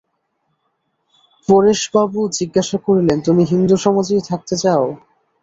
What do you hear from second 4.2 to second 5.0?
থাকতে চাও?